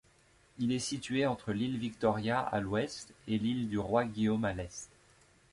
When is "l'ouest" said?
2.59-3.13